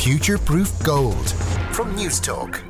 [0.00, 1.28] Future Proof Gold
[1.72, 2.62] from Newstalk.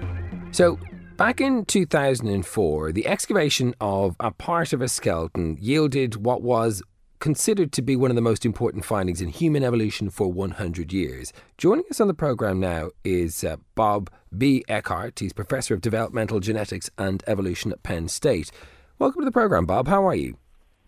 [0.53, 0.81] So,
[1.17, 6.83] back in 2004, the excavation of a part of a skeleton yielded what was
[7.21, 11.33] considered to be one of the most important findings in human evolution for 100 years.
[11.57, 14.65] Joining us on the program now is uh, Bob B.
[14.69, 15.21] Eckhardt.
[15.21, 18.51] He's Professor of Developmental Genetics and Evolution at Penn State.
[18.99, 19.87] Welcome to the program, Bob.
[19.87, 20.37] How are you?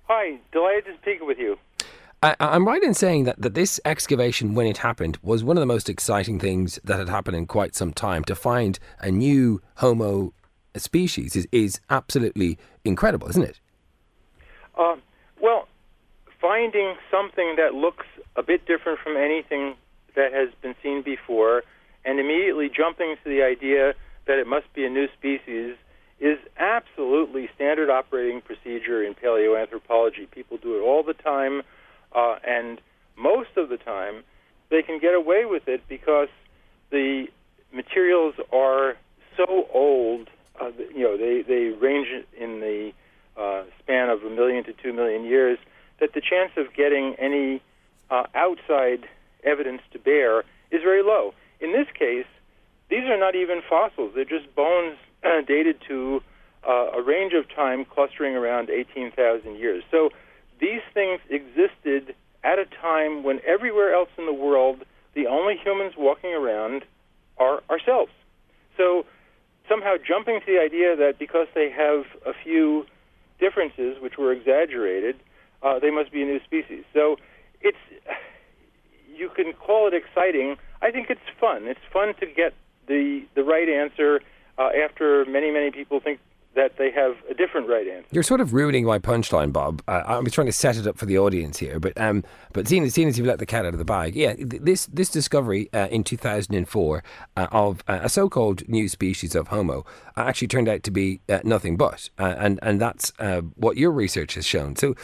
[0.09, 1.57] Hi, delighted to speak with you.
[2.23, 5.61] I, I'm right in saying that, that this excavation, when it happened, was one of
[5.61, 8.25] the most exciting things that had happened in quite some time.
[8.25, 10.33] To find a new Homo
[10.77, 13.61] species is, is absolutely incredible, isn't it?
[14.79, 14.97] Uh,
[15.41, 15.67] well,
[16.41, 19.75] finding something that looks a bit different from anything
[20.15, 21.63] that has been seen before
[22.05, 23.95] and immediately jumping to the idea
[24.27, 25.77] that it must be a new species
[26.21, 30.31] is absolutely standard operating procedure in paleoanthropology.
[30.31, 31.63] People do it all the time,
[32.15, 32.81] uh, and
[33.17, 34.25] most of the time
[34.71, 36.29] they can get away with it because
[36.91, 37.27] the
[37.73, 38.97] materials are
[39.37, 40.29] so old.
[40.61, 42.93] Uh, you know, they, they range in the
[43.37, 45.59] uh, span of a million to two million years
[46.01, 47.63] that the chance of getting any
[48.11, 49.09] uh, outside
[49.45, 51.35] evidence to bear is very low.
[51.61, 52.27] In this case,
[52.91, 54.97] these are not even fossils; they're just bones
[55.47, 56.23] dated to
[56.69, 59.83] uh, a range of time clustering around 18,000 years.
[59.91, 60.11] So
[60.63, 64.85] these things existed at a time when everywhere else in the world,
[65.15, 66.85] the only humans walking around
[67.37, 68.13] are ourselves.
[68.77, 69.05] So
[69.69, 72.87] somehow jumping to the idea that because they have a few
[73.41, 75.17] differences, which were exaggerated,
[75.63, 76.85] uh, they must be a new species.
[76.95, 77.17] So
[77.61, 77.77] it's
[79.15, 80.57] you can call it exciting.
[80.81, 81.67] I think it's fun.
[81.67, 82.55] It's fun to get
[82.87, 84.21] the the right answer
[84.59, 86.21] uh, after many many people think
[86.55, 88.09] that they have a different right answer.
[88.11, 89.83] You're sort of ruining my punchline, Bob.
[89.89, 92.69] Uh, I was trying to set it up for the audience here, but um, but
[92.69, 95.71] seeing, seeing as you've let the cat out of the bag, yeah, this this discovery
[95.73, 97.05] uh, in 2004
[97.37, 99.85] uh, of uh, a so-called new species of Homo
[100.17, 103.13] uh, actually turned out to be uh, nothing but, and and that's
[103.57, 104.77] what your research has shown.
[104.77, 104.95] So,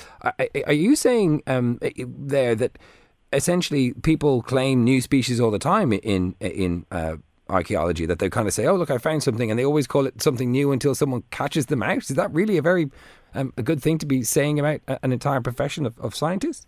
[0.66, 2.78] are you saying um, there that?
[3.30, 6.86] Essentially, people claim new species all the time in in
[7.48, 10.06] archaeology that they kind of say, "Oh, look, I found something," and they always call
[10.06, 11.98] it something new until someone catches them out.
[11.98, 12.90] Is that really a very
[13.34, 16.66] um, a good thing to be saying about an entire profession of, of scientists?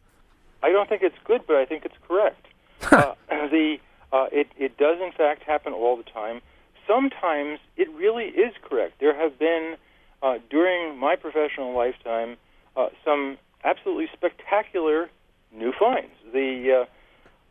[0.62, 2.46] I don't think it's good, but I think it's correct.
[2.92, 3.78] uh, the
[4.12, 6.41] uh, it it does in fact happen all the time.
[6.86, 9.00] Sometimes it really is correct.
[9.00, 9.76] There have been
[10.22, 12.36] uh, during my professional lifetime
[12.76, 15.10] uh, some absolutely spectacular
[15.52, 16.12] new finds.
[16.32, 16.86] The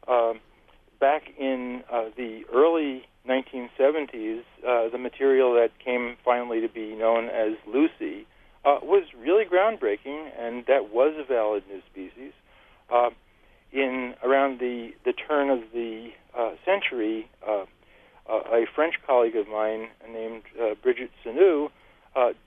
[0.07, 0.39] uh, um,
[0.99, 3.05] back in uh, the early
[4.19, 8.25] 1970s, uh, the material that came finally to be known as Lucy
[8.65, 12.33] uh, was really groundbreaking, and that was a valid new species.
[12.91, 13.09] Uh,
[13.71, 17.65] in around the the turn of the uh, century, uh,
[18.27, 20.41] uh, a French colleague of mine named
[20.81, 21.69] Brigitte Senut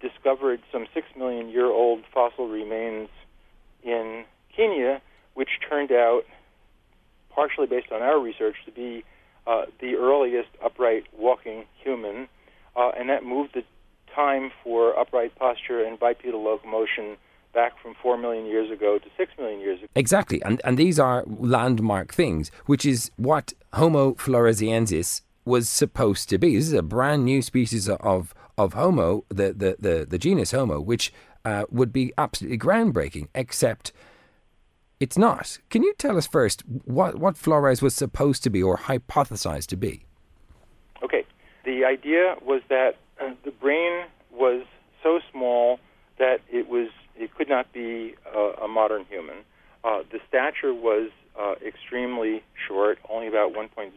[0.01, 3.09] discovered some six million year old fossil remains
[3.85, 4.25] in
[4.55, 5.01] Kenya,
[5.35, 6.23] which turned out,
[7.31, 9.05] partially based on our research, to be
[9.47, 12.29] uh, the earliest upright walking human,
[12.77, 13.65] uh, and that moved the
[14.15, 17.17] time for upright posture and bipedal locomotion
[17.55, 19.89] back from 4 million years ago to 6 million years ago.
[19.95, 20.43] Exactly.
[20.43, 26.57] And, and these are landmark things, which is what Homo floresiensis was supposed to be.
[26.57, 30.81] This is a brand new species of, of Homo, the, the, the, the genus Homo,
[30.81, 31.13] which
[31.45, 33.93] uh, would be absolutely groundbreaking, except
[35.03, 35.59] it's not.
[35.69, 39.77] Can you tell us first what, what Flores was supposed to be or hypothesized to
[39.77, 40.05] be?
[41.03, 41.25] Okay.
[41.65, 44.65] The idea was that uh, the brain was
[45.03, 45.81] so small
[46.21, 48.15] that it was it could not be
[48.63, 49.39] a modern human.
[49.83, 53.91] Uh, the stature was uh, extremely short, only about 1.06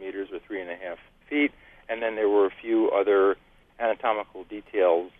[0.00, 0.98] meters or three and a half
[1.28, 1.50] feet,
[1.88, 3.36] and then there were a few other
[3.78, 5.10] anatomical details,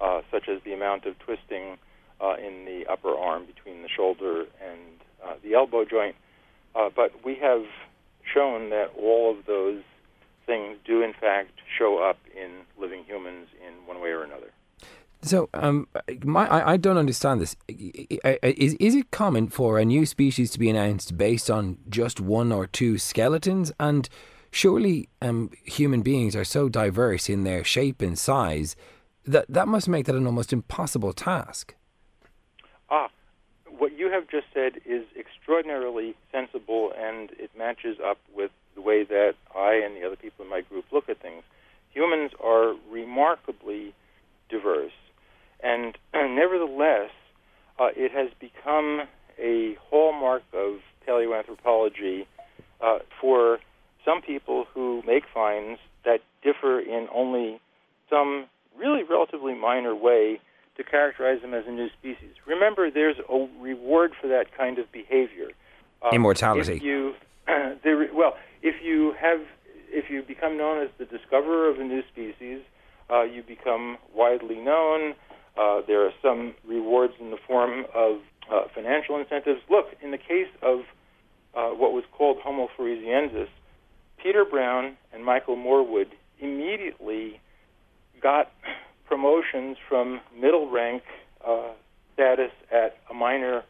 [0.00, 1.78] uh, such as the amount of twisting
[2.24, 4.80] uh, in the upper arm between the shoulder and
[5.24, 6.16] uh, the elbow joint.
[6.74, 7.64] Uh, but we have
[8.32, 9.82] shown that all of those
[10.46, 14.50] things do, in fact, show up in living humans in one way or another.
[15.22, 15.88] So, um,
[16.22, 17.56] my, I, I, don't understand this.
[17.68, 22.52] Is, is it common for a new species to be announced based on just one
[22.52, 23.72] or two skeletons?
[23.80, 24.06] And
[24.50, 28.76] surely um, human beings are so diverse in their shape and size
[29.24, 31.74] that that must make that an almost impossible task
[33.78, 39.04] what you have just said is extraordinarily sensible, and it matches up with the way
[39.04, 41.42] that I and the other people in my group look at things.
[41.92, 43.94] Humans are remarkably
[44.48, 44.92] diverse,
[45.62, 47.10] and nevertheless,
[47.78, 49.02] uh, it has become
[49.38, 52.26] a hallmark of paleoanthropology
[52.80, 53.58] uh, for
[54.04, 57.60] some people who make finds that differ in only
[58.10, 58.46] some
[58.78, 60.40] really relatively minor way
[60.76, 62.34] to characterize them as a new species.
[62.46, 65.48] Remember, there's a reward for that kind of behavior.
[66.02, 66.76] Um, Immortality.
[66.76, 67.14] If you,
[68.14, 69.40] well, if you have,
[69.88, 72.60] if you become known as the discoverer of a new species,
[73.10, 75.14] uh, you become widely known.
[75.56, 78.18] Uh, there are some rewards in the form of
[78.50, 79.60] uh, financial incentives.
[79.70, 80.80] Look, in the case of
[81.54, 83.48] uh, what was called Homo floresiensis,
[84.20, 86.08] Peter Brown and Michael Morwood
[86.40, 87.40] immediately
[88.20, 88.50] got
[89.06, 91.02] promotions from middle rank
[91.46, 91.70] uh,
[92.14, 93.64] status at a minor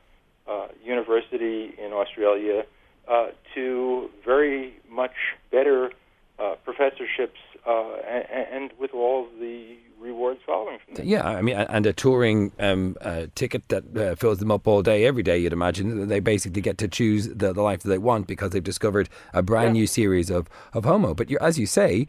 [0.46, 2.64] uh, university in Australia
[3.08, 5.14] uh, to very much
[5.50, 5.90] better
[6.38, 11.06] uh, professorships uh, and, and, with all the rewards following from that.
[11.06, 14.82] Yeah, I mean, and a touring um, uh, ticket that uh, fills them up all
[14.82, 15.38] day, every day.
[15.38, 18.62] You'd imagine they basically get to choose the, the life that they want because they've
[18.62, 19.81] discovered a brand yeah.
[19.81, 21.14] new series of of Homo.
[21.14, 22.06] But as you say,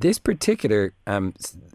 [0.00, 1.34] this particular um,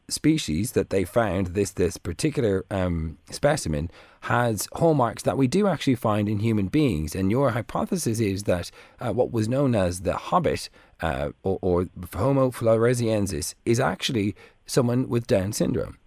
[0.10, 3.90] species that they found, this this particular um, specimen,
[4.22, 7.14] has hallmarks that we do actually find in human beings.
[7.14, 10.70] And your hypothesis is that uh, what was known as the hobbit
[11.02, 14.36] uh, or, or, Homo floresiensis is actually
[14.66, 15.98] someone with Down syndrome.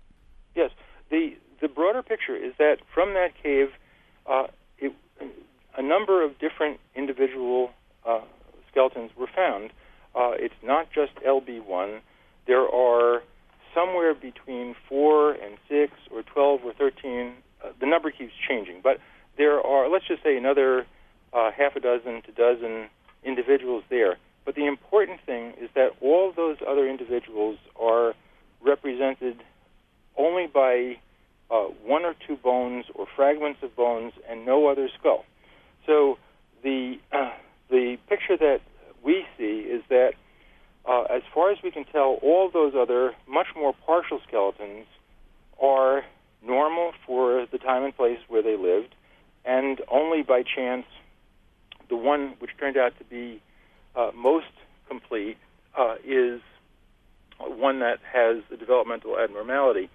[0.57, 0.71] Yes.
[1.11, 3.69] The, the broader picture is that from that cave,
[4.27, 4.47] uh,
[4.79, 4.93] it,
[5.77, 7.71] a number of different individual
[8.05, 8.21] uh,
[8.71, 9.71] skeletons were found.
[10.15, 12.01] Uh, it's not just LB1.
[12.49, 13.23] There are
[13.73, 18.99] somewhere between four and six or 12 or 13 uh, the number keeps changing, but
[19.37, 20.87] there are, let's just say, another
[21.33, 22.89] uh, half a dozen to dozen
[23.25, 24.17] individuals there.
[24.45, 28.15] But the important thing is that all those other individuals are
[28.61, 29.43] represented
[30.17, 30.99] only by
[31.51, 35.25] uh, one or two bones or fragments of bones and no other skull.
[35.87, 36.19] So
[36.63, 37.31] the uh,
[37.71, 38.61] the picture that
[39.03, 40.13] we see is that,
[40.89, 44.87] uh, as far as we can tell, all those other much more partial skeletons
[45.63, 46.03] are
[46.43, 48.95] normal for the time and place where they lived,
[49.45, 50.87] and only by chance,
[51.91, 53.41] the one which turned out to be
[53.95, 54.47] uh, most
[54.89, 55.37] complete
[55.77, 56.41] uh, is
[57.39, 59.91] one that has a developmental abnormality.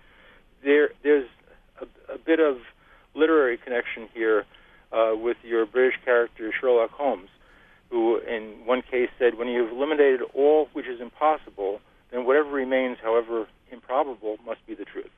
[0.63, 1.27] There, there's
[1.81, 2.57] a, a bit of
[3.15, 4.45] literary connection here
[4.91, 7.29] uh, with your British character Sherlock Holmes,
[7.93, 11.79] who, in one case, said, "When you've eliminated all which is impossible,
[12.09, 15.11] then whatever remains, however improbable, must be the truth."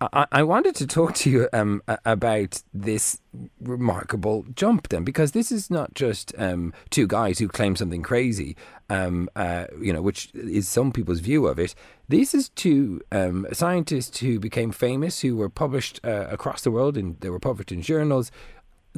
[0.00, 3.20] I, wanted to talk to you um, about this
[3.60, 8.56] remarkable jump then, because this is not just um, two guys who claim something crazy,
[8.88, 11.74] um, uh, you know, which is some people's view of it.
[12.08, 16.96] This is two um, scientists who became famous, who were published uh, across the world,
[16.96, 18.30] and they were published in journals.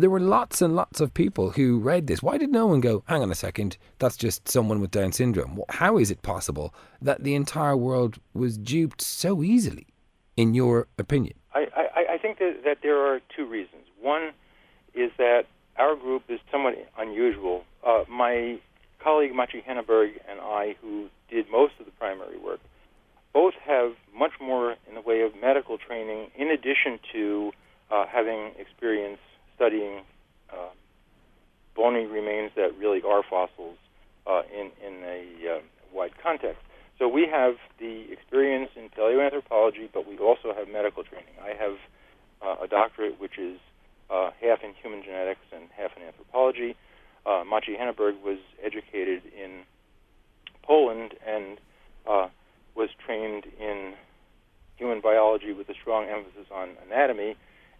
[0.00, 2.22] There were lots and lots of people who read this.
[2.22, 5.60] Why did no one go, hang on a second, that's just someone with Down syndrome?
[5.68, 9.86] How is it possible that the entire world was duped so easily?
[10.40, 11.34] in your opinion?
[11.54, 13.82] I, I, I think that, that there are two reasons.
[14.00, 14.30] One
[14.94, 15.42] is that
[15.76, 17.64] our group is somewhat unusual.
[17.86, 18.58] Uh, my
[19.02, 22.60] colleague Maciej Henneberg and I, who did most of the primary work,
[23.34, 27.52] both have much more in the way of medical training, in addition to
[27.90, 29.20] uh, having experience
[29.60, 30.00] studying
[30.50, 30.72] uh,
[31.76, 33.76] bony remains that really are fossils
[34.26, 35.60] uh, in in a uh,
[35.92, 36.62] wide context.
[36.98, 41.34] So we have the experience in paleoanthropology, but we also have medical training.
[41.42, 41.76] I have
[42.40, 43.58] uh, a doctorate which is
[44.10, 46.74] uh, half in human genetics and half in anthropology.
[47.26, 49.64] Uh, Maciej Henneberg was educated in
[50.62, 51.58] Poland and
[52.08, 52.28] uh,
[52.74, 53.92] was trained in
[54.76, 57.36] human biology with a strong emphasis on anatomy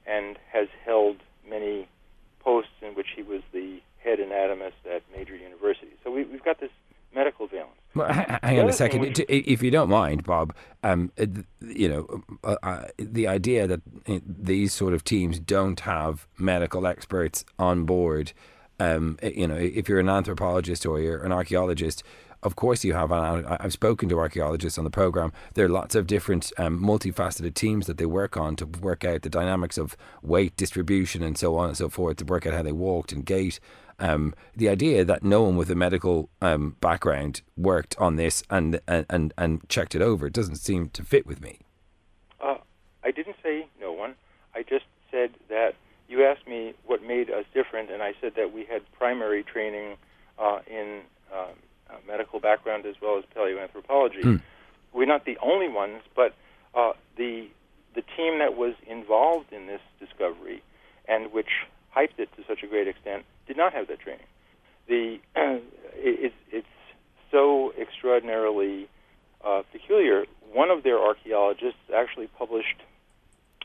[0.06, 1.16] and has held
[1.60, 1.88] many
[2.40, 5.96] posts in which he was the head anatomist at major universities.
[6.02, 6.70] So we, we've got this
[7.14, 7.70] medical valence.
[7.94, 8.12] Well,
[8.42, 10.54] hang on a second, if you don't mind, Bob.
[10.82, 11.12] Um,
[11.60, 16.86] you know, uh, uh, the idea that uh, these sort of teams don't have medical
[16.86, 18.32] experts on board.
[18.78, 22.02] Um, you know, if you're an anthropologist or you're an archaeologist,
[22.42, 23.12] of course you have.
[23.12, 25.32] I've spoken to archaeologists on the program.
[25.54, 29.22] There are lots of different um, multifaceted teams that they work on to work out
[29.22, 32.62] the dynamics of weight distribution and so on and so forth to work out how
[32.62, 33.60] they walked and gait
[34.00, 38.80] um, the idea that no one with a medical um, background worked on this and,
[38.88, 41.58] and and checked it over doesn't seem to fit with me.
[42.40, 42.56] Uh,
[43.04, 44.14] I didn't say no one.
[44.54, 45.74] I just said that
[46.08, 49.96] you asked me what made us different, and I said that we had primary training
[50.38, 51.02] uh, in
[51.90, 54.22] uh, medical background as well as paleoanthropology.
[54.22, 54.42] Mm.
[54.92, 56.34] We're not the only ones, but
[56.74, 57.48] uh, the
[57.94, 60.62] the team that was involved in this discovery
[61.08, 61.48] and which
[61.94, 64.26] hyped it to such a great extent did not have that training.
[64.86, 65.18] The
[65.94, 66.66] it, it's
[67.30, 68.88] so extraordinarily
[69.44, 70.24] uh, peculiar.
[70.52, 72.82] One of their archaeologists actually published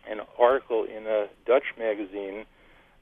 [0.07, 2.45] an article in a Dutch magazine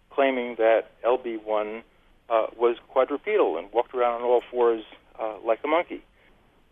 [0.09, 1.83] claiming that LB1
[2.29, 4.83] uh, was quadrupedal and walked around on all fours
[5.19, 6.03] uh, like a monkey.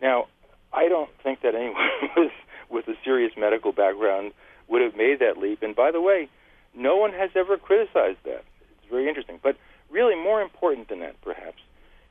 [0.00, 0.26] Now,
[0.72, 1.76] I don't think that anyone
[2.16, 2.30] was,
[2.70, 4.32] with a serious medical background
[4.68, 5.62] would have made that leap.
[5.62, 6.28] And by the way,
[6.74, 8.44] no one has ever criticized that.
[8.60, 9.38] It's very interesting.
[9.42, 9.56] But
[9.90, 11.58] really, more important than that, perhaps,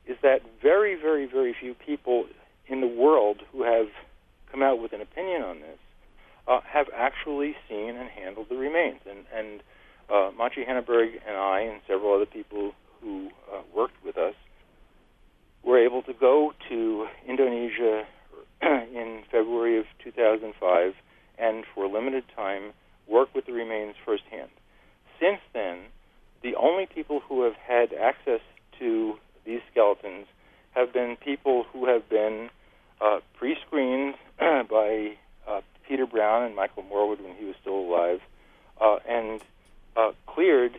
[0.06, 2.26] is that very, very, very few people
[2.68, 3.88] in the world who have
[4.50, 5.78] come out with an opinion on this
[6.46, 9.00] uh, have actually seen and handled the remains.
[9.08, 9.62] And, and
[10.08, 14.34] uh, Maciej Henneberg and I and several other people who uh, worked with us
[15.62, 18.04] were able to go to Indonesia
[18.62, 20.94] in February of 2005
[21.38, 22.72] and for a limited time
[23.06, 24.50] work with the remains firsthand.
[25.20, 25.78] Since then,
[26.42, 28.40] the only people who have had access
[28.78, 30.26] to these skeletons
[30.72, 32.50] have been people who have been
[33.00, 35.16] uh, pre-screened by
[35.46, 38.20] uh, Peter Brown and Michael Morwood when he was still alive,
[38.80, 39.40] uh, and
[39.96, 40.78] uh, cleared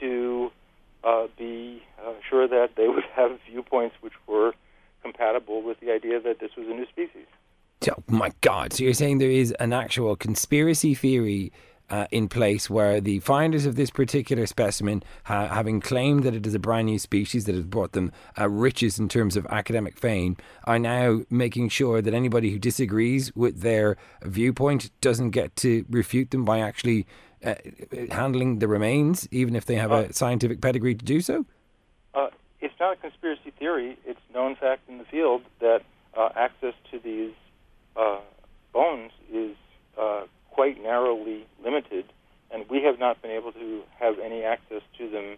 [0.00, 0.50] to
[1.04, 4.54] uh, be uh, sure that they would have viewpoints which were
[5.02, 7.26] compatible with the idea that this was a new species.
[7.86, 8.63] Oh my God!
[8.74, 11.52] So you're saying there is an actual conspiracy theory
[11.90, 16.44] uh, in place where the finders of this particular specimen, ha- having claimed that it
[16.44, 19.96] is a brand new species that has brought them uh, riches in terms of academic
[19.96, 25.84] fame, are now making sure that anybody who disagrees with their viewpoint doesn't get to
[25.88, 27.06] refute them by actually
[27.44, 27.54] uh,
[28.10, 31.46] handling the remains, even if they have a scientific pedigree to do so?
[32.12, 32.26] Uh,
[32.60, 33.96] it's not a conspiracy theory.
[34.04, 35.82] It's known fact in the field that
[36.16, 37.34] uh, access to these
[37.94, 38.18] uh,
[38.74, 39.56] bones is
[39.98, 42.04] uh, quite narrowly limited,
[42.50, 45.36] and we have not been able to have any access to them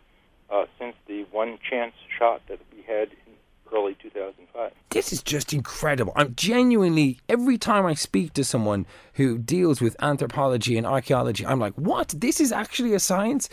[0.50, 3.34] uh, since the one chance shot that we had in
[3.72, 4.72] early 2005.
[4.90, 6.12] This is just incredible.
[6.16, 11.58] I'm genuinely, every time I speak to someone who deals with anthropology and archaeology, I'm
[11.58, 12.14] like, what?
[12.16, 13.48] This is actually a science?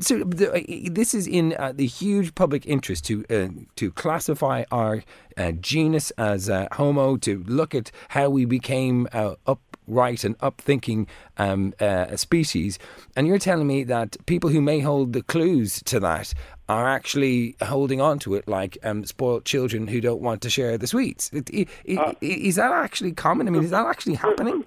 [0.00, 5.02] So this is in uh, the huge public interest to uh, to classify our
[5.36, 10.38] uh, genus as uh, Homo, to look at how we became uh, up right and
[10.38, 11.06] upthinking
[11.38, 12.78] um, uh, species.
[13.16, 16.34] And you're telling me that people who may hold the clues to that
[16.68, 20.78] are actually holding on to it like um, spoiled children who don't want to share
[20.78, 21.30] the sweets.
[21.32, 21.50] It,
[21.84, 23.46] it, uh, is that actually common?
[23.46, 24.64] I mean, is that actually happening?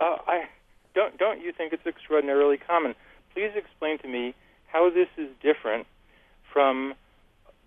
[0.00, 0.48] Uh, I
[0.94, 1.18] don't.
[1.18, 2.94] Don't you think it's extraordinarily common?
[3.34, 4.34] Please explain to me
[4.66, 5.86] how this is different
[6.52, 6.94] from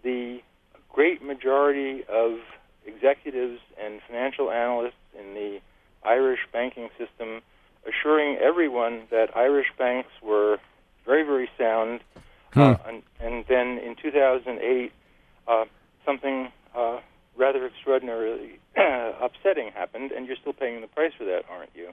[0.03, 0.41] the
[0.89, 2.39] great majority of
[2.85, 5.59] executives and financial analysts in the
[6.03, 7.41] Irish banking system,
[7.87, 10.59] assuring everyone that Irish banks were
[11.05, 12.01] very, very sound.
[12.53, 12.59] Hmm.
[12.59, 14.91] Uh, and, and, then in 2008,
[15.47, 15.65] uh,
[16.05, 16.99] something uh,
[17.35, 18.59] rather extraordinarily
[19.21, 21.89] upsetting happened, and you're still paying the price for that, aren't you?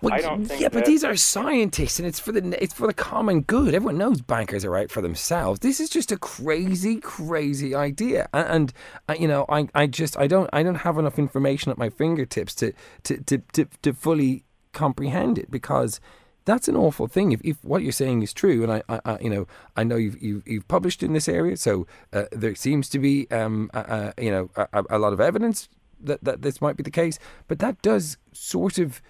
[0.00, 0.60] Well, I don't think.
[0.60, 3.74] Yeah, but these are scientists, and it's for the it's for the common good.
[3.74, 5.60] Everyone knows bankers are out for themselves.
[5.60, 8.72] This is just a crazy, crazy idea, and, and
[9.08, 11.90] uh, you know, I, I just I don't I don't have enough information at my
[11.90, 12.72] fingertips to
[13.04, 16.00] to to to, to fully comprehend it because
[16.44, 17.32] that's an awful thing.
[17.32, 19.96] If, if what you're saying is true, and I, I, I you know, I know
[19.96, 23.78] you've, you've, you've published in this area, so uh, there seems to be, um, uh,
[23.78, 25.68] uh, you know, a, a, lot of evidence
[26.00, 27.18] that that this might be the case.
[27.48, 29.02] But that does sort of,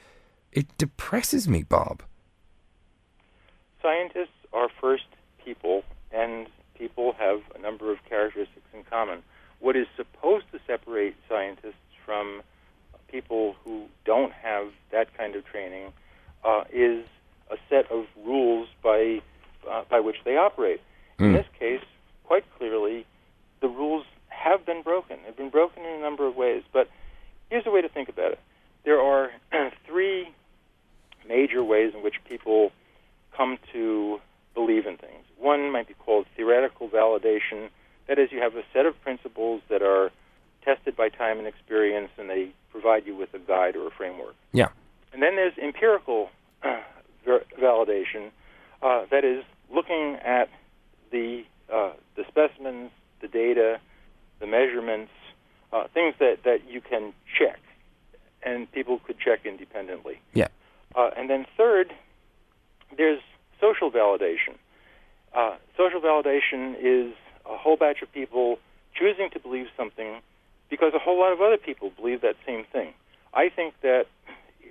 [0.52, 2.02] it depresses me, Bob.
[3.82, 5.06] Scientists are first
[5.44, 9.22] people, and people have a number of characteristics in common.
[9.60, 12.42] What is supposed to separate scientists from
[13.08, 15.92] people who don't have that kind of training
[16.44, 17.04] uh, is
[17.50, 19.20] a set of rules by
[19.70, 20.80] uh, by which they operate.
[21.18, 21.24] Mm.
[21.24, 21.36] In hmm.
[21.36, 21.84] this case,
[22.24, 23.06] quite clearly,
[23.60, 25.18] the rules have been broken.
[25.24, 26.62] They've been broken in a number of ways.
[26.72, 26.88] But
[27.50, 28.40] here's a way to think about it:
[28.84, 29.30] there are
[29.86, 30.28] three
[31.28, 32.72] major ways in which people
[33.36, 34.20] come to
[34.54, 35.24] believe in things.
[35.38, 37.68] One might be called theoretical validation.
[38.08, 40.10] That is, you have a set of principles that are
[40.64, 44.34] tested by time and experience, and they provide you with a guide or a framework.
[44.52, 44.68] Yeah.
[45.12, 46.30] And then there's empirical
[47.24, 48.30] ver- validation,
[48.82, 50.48] uh, that is looking at
[51.10, 52.90] the uh, the specimens,
[53.20, 53.78] the data,
[54.40, 55.12] the measurements,
[55.72, 57.60] uh, things that, that you can check,
[58.42, 60.20] and people could check independently.
[60.34, 60.48] Yeah.
[60.94, 61.92] Uh, and then third,
[62.96, 63.20] there's
[63.60, 64.56] social validation.
[65.34, 67.14] Uh, social validation is
[67.46, 68.58] a whole batch of people
[68.94, 70.20] choosing to believe something
[70.68, 72.92] because a whole lot of other people believe that same thing.
[73.32, 74.06] I think that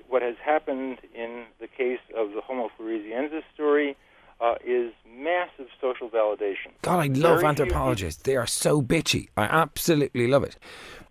[0.09, 3.95] what has happened in the case of the Homo floresiensis story
[4.41, 6.71] uh, is massive social validation.
[6.81, 8.23] God, I love Very few anthropologists.
[8.23, 9.27] They are so bitchy.
[9.35, 10.57] I absolutely love it.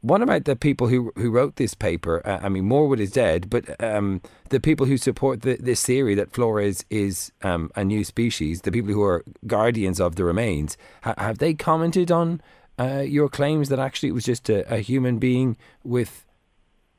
[0.01, 2.23] What about the people who who wrote this paper?
[2.25, 6.15] Uh, I mean, Morwood is dead, but um, the people who support the, this theory
[6.15, 10.25] that flora is, is um, a new species, the people who are guardians of the
[10.25, 12.41] remains, ha- have they commented on
[12.79, 16.25] uh, your claims that actually it was just a, a human being with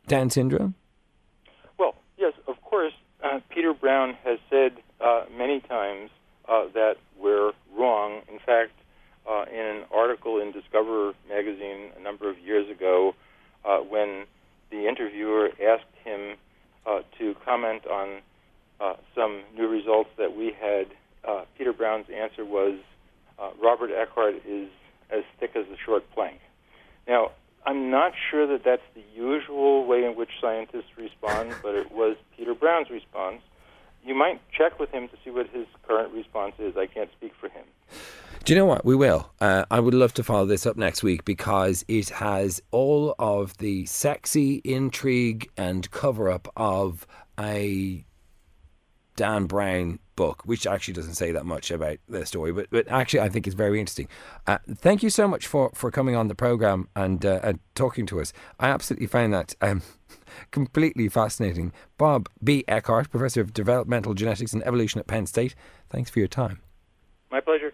[0.08, 0.76] Down syndrome?
[1.78, 2.94] Well, yes, of course.
[3.24, 6.10] Uh, Peter Brown has said uh, many times
[6.50, 8.22] uh, that we're wrong.
[8.32, 8.72] In fact,
[9.30, 13.14] uh, in an article in Discover magazine a number of years ago,
[13.64, 14.26] uh, when
[14.72, 16.38] the interviewer asked him
[16.86, 18.22] uh, to comment on
[18.80, 20.88] uh, some new results that we had,
[21.58, 22.80] Peter Brown's answer was
[23.62, 24.70] Robert Eckhardt is
[25.12, 26.40] as thick as a short plank.
[27.08, 27.32] Now,
[27.66, 32.16] I'm not sure that that's the usual way in which scientists respond, but it was
[32.36, 33.42] Peter Brown's response.
[34.04, 36.78] You might check with him to see what his current response is.
[36.78, 37.66] I can't speak for him.
[38.50, 38.84] Do you know what?
[38.84, 39.32] We will.
[39.40, 43.56] Uh, I would love to follow this up next week because it has all of
[43.60, 47.06] the sexy intrigue and cover up of
[47.40, 48.04] a
[49.16, 53.20] Dan Brown book, which actually doesn't say that much about the story, but but actually
[53.20, 54.08] I think it's very interesting.
[54.48, 58.08] Uh, thank you so much for, for coming on the program and uh, and talking
[58.08, 58.34] to us.
[58.60, 59.84] I absolutely found that um,
[60.50, 61.72] completely fascinating.
[62.00, 62.66] Bob B.
[62.68, 65.54] Eckhardt, professor of developmental genetics and evolution at Penn State.
[65.92, 66.62] Thanks for your time.
[67.30, 67.74] My pleasure.